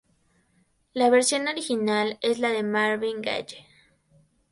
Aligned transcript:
La 0.93 1.11
versión 1.11 1.47
original 1.47 2.17
es 2.23 2.39
la 2.39 2.49
de 2.49 2.63
Marvin 2.63 3.21
Gaye. 3.21 3.67